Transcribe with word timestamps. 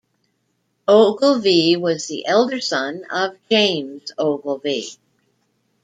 Ogilvie 0.87 1.77
was 1.77 2.07
the 2.07 2.25
elder 2.25 2.59
son 2.59 3.05
of 3.11 3.37
James 3.51 4.11
Ogilvie. 4.17 4.87